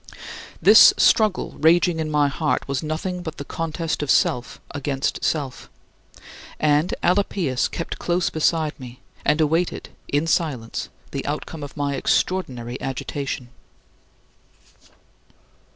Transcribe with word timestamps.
This 0.59 0.95
struggle 0.97 1.57
raging 1.59 1.99
in 1.99 2.09
my 2.09 2.27
heart 2.27 2.67
was 2.67 2.81
nothing 2.81 3.21
but 3.21 3.37
the 3.37 3.45
contest 3.45 4.01
of 4.01 4.09
self 4.09 4.59
against 4.71 5.23
self. 5.23 5.69
And 6.59 6.95
Alypius 7.03 7.67
kept 7.67 7.99
close 7.99 8.31
beside 8.31 8.73
me, 8.79 8.99
and 9.23 9.39
awaited 9.39 9.89
in 10.07 10.25
silence 10.25 10.89
the 11.11 11.23
outcome 11.27 11.61
of 11.61 11.77
my 11.77 11.93
extraordinary 11.93 12.81
agitation. 12.81 13.49